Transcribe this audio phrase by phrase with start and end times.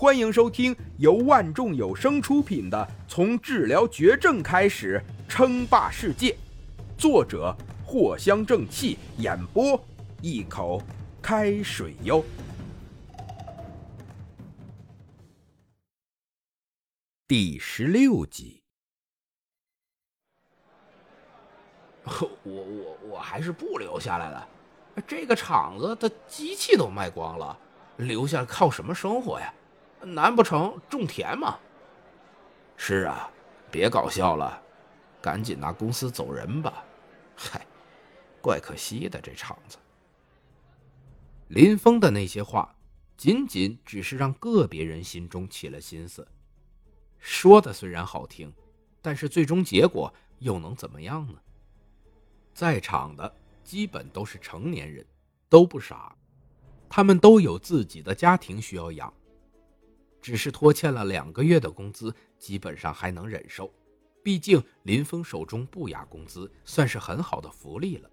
[0.00, 2.78] 欢迎收听由万众有声出品的
[3.12, 6.30] 《从治疗绝症开始称霸世界》，
[6.96, 7.52] 作者
[7.84, 9.84] 藿香正气，演播
[10.22, 10.80] 一口
[11.20, 12.24] 开水哟。
[17.26, 18.62] 第十六集，
[22.04, 24.48] 我我我还是不留下来了。
[25.08, 27.58] 这个厂子的机器都卖光了，
[27.96, 29.52] 留下靠什么生活呀？
[30.02, 31.58] 难不成种田吗？
[32.76, 33.30] 是啊，
[33.70, 34.62] 别搞笑了，
[35.20, 36.84] 赶紧拿公司走人吧。
[37.36, 37.66] 嗨，
[38.40, 39.76] 怪可惜的这厂子。
[41.48, 42.74] 林峰的那些话，
[43.16, 46.26] 仅仅只是让个别人心中起了心思。
[47.18, 48.52] 说的虽然好听，
[49.02, 51.38] 但是最终结果又能怎么样呢？
[52.54, 55.04] 在场的基本都是成年人，
[55.48, 56.14] 都不傻，
[56.88, 59.12] 他们都有自己的家庭需要养。
[60.20, 63.72] 只是拖欠了两个月的工资，基本上还能忍受。
[64.22, 68.10] 毕竟林峰手中不压工资，算是很好的福利了。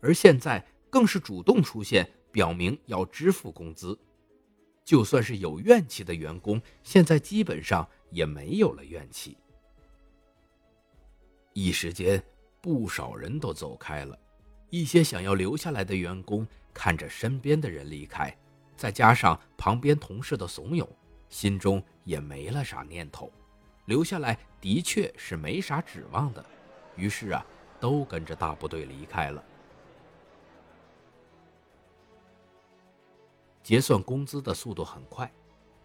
[0.00, 3.98] 而现在更是主动出现，表明要支付工资。
[4.84, 9.36] 就算是有怨气的员工，现在基本上也没有了怨气。
[11.52, 12.22] 一时间，
[12.60, 14.18] 不少人都走开了。
[14.70, 18.36] 一些想要留下来的员工，看着身边的人离开，
[18.76, 20.86] 再加上旁边同事的怂恿。
[21.28, 23.30] 心中也没了啥念头，
[23.84, 26.44] 留下来的确是没啥指望的，
[26.96, 27.44] 于是啊，
[27.78, 29.44] 都跟着大部队离开了。
[33.62, 35.30] 结算工资的速度很快，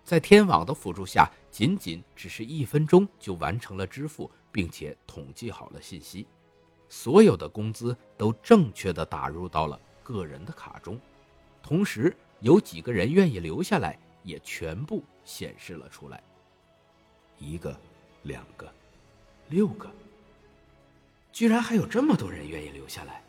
[0.06, 6.26] 在天网的辅助下，仅仅只是一分钟就完成了支付，并且统计好了信息，
[6.88, 10.98] 所有的工资都正确的打入到了个人的卡中，
[11.62, 14.00] 同时有几个人愿意留下来。
[14.24, 16.24] 也全部显示了出来。
[17.38, 17.78] 一个，
[18.24, 18.74] 两个，
[19.50, 19.92] 六个，
[21.32, 23.24] 居然还有这么多人愿意留下来。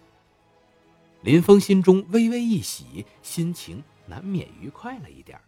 [1.23, 5.41] 林峰心中微微一喜，心情难免愉快了一点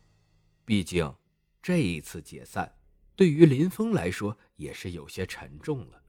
[0.65, 1.15] 毕竟
[1.63, 2.75] 这一次解散，
[3.15, 6.03] 对于林峰来说也是有些沉重了。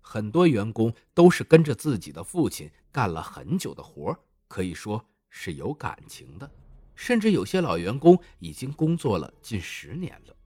[0.00, 4.18] 很多员工都是跟着自己的父亲干了很久的活
[4.48, 6.50] 可以说是有感情的。
[6.94, 10.36] 甚至有些老员工已经工作了近十年了。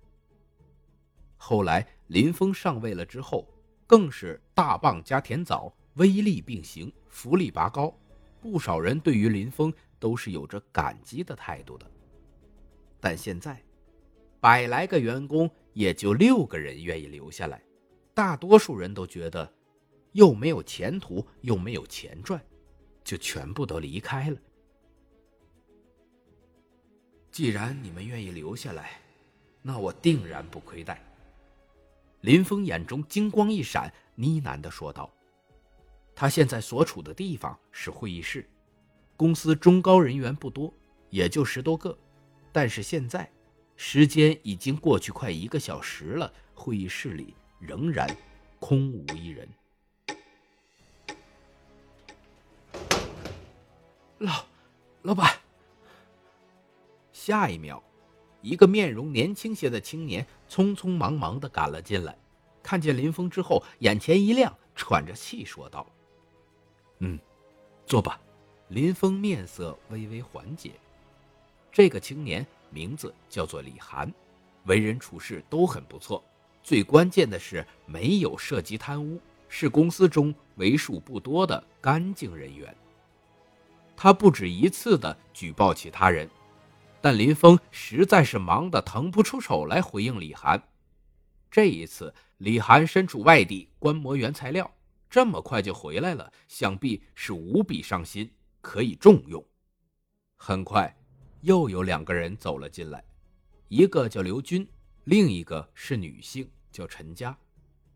[1.37, 3.49] 后来林峰上位了之后，
[3.87, 7.97] 更是大棒加甜枣，威力并行，福利拔高，
[8.41, 11.91] 不少人对于林峰都是有着感激的态度的。
[13.01, 13.63] 但现在，
[14.41, 17.63] 百来个员工也就六个人愿意留下来，
[18.15, 19.51] 大多数人都觉得
[20.13, 22.45] 又没有前途，又没有钱赚，
[23.05, 24.39] 就全部都离开了。
[27.38, 29.00] 既然你们愿意留下来，
[29.62, 31.00] 那我定然不亏待。
[32.22, 35.09] 林峰眼中金光一闪，呢喃的说道
[36.16, 38.44] ：“他现在所处的地方是会议室，
[39.16, 40.75] 公司中高人员不多，
[41.10, 41.97] 也就十多个。
[42.50, 43.31] 但是现在，
[43.76, 48.09] 时间已经过去快一个小时了，会议室里仍然
[48.59, 49.49] 空无一人。”
[54.19, 54.44] 老，
[55.03, 55.48] 老板。
[57.28, 57.78] 下一秒，
[58.41, 62.16] 一个面容年轻些的青年匆匆忙忙的赶了进来，
[62.62, 65.87] 看见林峰之后，眼前一亮，喘着气说道
[67.00, 67.19] ：“嗯，
[67.84, 68.19] 坐吧。”
[68.69, 70.72] 林峰面色微微缓解。
[71.71, 74.11] 这个青年名字叫做李涵，
[74.65, 76.25] 为人处事都很不错，
[76.62, 82.75] 最关键的是没有涉及贪污，是公司中为数不多的干净人员。
[83.94, 86.27] 他不止一次的举报其他人。
[87.01, 90.63] 但林峰实在是忙得腾不出手来回应李涵。
[91.51, 94.71] 这一次，李涵身处外地观摩原材料，
[95.09, 99.45] 这么快就回来了，想必是无比上心，可以重用。
[100.37, 100.95] 很快，
[101.41, 103.03] 又有两个人走了进来，
[103.69, 104.69] 一个叫刘军，
[105.05, 107.37] 另一个是女性，叫陈佳，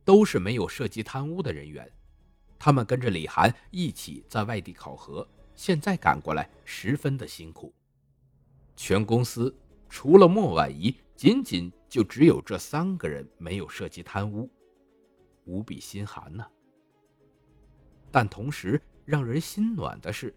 [0.05, 1.91] 都是没有涉及贪污的人员。
[2.59, 7.75] 他们跟着李涵一起在外地考核，现在赶过来，十分的辛苦。
[8.77, 9.55] 全公司
[9.89, 14.51] 除了莫婉仪，仅仅就只有这三个人没有涉及贪污，
[15.45, 16.47] 无比心寒呐。
[18.11, 20.35] 但同时让人心暖的是，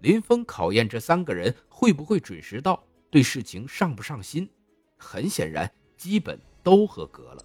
[0.00, 4.48] 林峰考验这三个人会不会准时到，对事情上不上心。
[4.96, 7.44] 很显然，基本都合格了。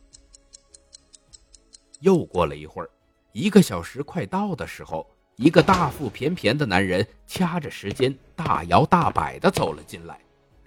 [2.00, 2.90] 又过了一会儿，
[3.34, 5.06] 一个小时快到的时候，
[5.36, 10.20] 一个大腹便便的男人掐着时间，大摇大摆的走了进来。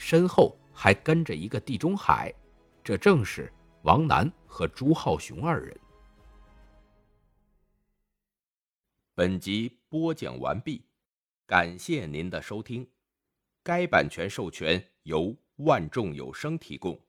[0.05, 2.35] 身后还跟着一个地中海，
[2.83, 3.51] 这正是
[3.83, 5.79] 王楠和朱浩雄二人。
[9.15, 10.85] 本集播讲完毕，
[11.47, 12.85] 感谢您的收听。
[13.63, 17.01] 该版权授权由万众有声提供。